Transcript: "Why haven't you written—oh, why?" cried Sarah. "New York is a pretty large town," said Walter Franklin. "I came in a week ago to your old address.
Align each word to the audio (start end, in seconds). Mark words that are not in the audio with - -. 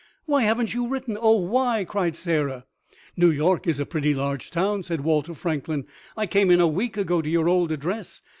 "Why 0.25 0.41
haven't 0.41 0.73
you 0.73 0.87
written—oh, 0.87 1.41
why?" 1.41 1.85
cried 1.85 2.15
Sarah. 2.15 2.65
"New 3.15 3.29
York 3.29 3.67
is 3.67 3.79
a 3.79 3.85
pretty 3.85 4.15
large 4.15 4.49
town," 4.49 4.81
said 4.81 5.01
Walter 5.01 5.35
Franklin. 5.35 5.85
"I 6.17 6.25
came 6.25 6.49
in 6.49 6.59
a 6.59 6.65
week 6.67 6.97
ago 6.97 7.21
to 7.21 7.29
your 7.29 7.47
old 7.47 7.71
address. 7.71 8.23